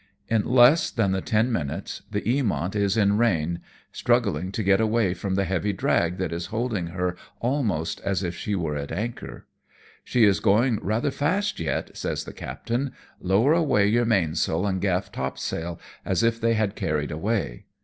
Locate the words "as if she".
8.03-8.55